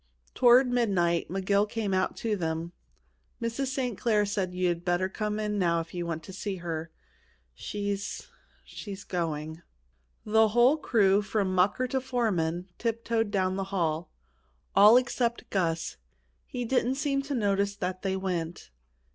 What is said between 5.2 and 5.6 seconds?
in